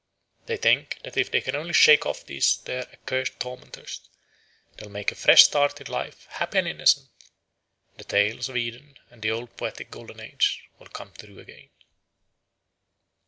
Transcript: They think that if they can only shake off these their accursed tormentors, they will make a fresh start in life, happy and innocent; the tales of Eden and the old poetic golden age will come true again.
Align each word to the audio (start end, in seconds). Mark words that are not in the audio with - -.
They 0.47 0.57
think 0.57 0.97
that 1.03 1.15
if 1.15 1.29
they 1.29 1.41
can 1.41 1.55
only 1.55 1.73
shake 1.73 2.07
off 2.07 2.25
these 2.25 2.57
their 2.57 2.89
accursed 2.91 3.39
tormentors, 3.39 4.01
they 4.75 4.87
will 4.87 4.91
make 4.91 5.11
a 5.11 5.15
fresh 5.15 5.43
start 5.43 5.79
in 5.79 5.85
life, 5.85 6.25
happy 6.25 6.57
and 6.57 6.67
innocent; 6.67 7.07
the 7.97 8.03
tales 8.03 8.49
of 8.49 8.57
Eden 8.57 8.97
and 9.11 9.21
the 9.21 9.29
old 9.29 9.55
poetic 9.57 9.91
golden 9.91 10.19
age 10.19 10.67
will 10.79 10.87
come 10.87 11.11
true 11.19 11.37
again. 11.37 11.69